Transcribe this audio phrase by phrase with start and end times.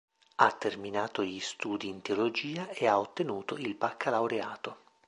[0.37, 4.77] Ha terminato gli studi in teologia e ha ottenuto il baccalaureato.